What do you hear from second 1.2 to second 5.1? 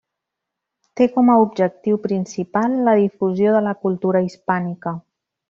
a objectiu principal la difusió de la cultura hispànica.